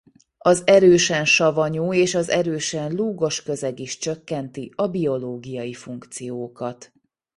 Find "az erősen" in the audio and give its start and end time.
0.37-1.25, 2.15-2.91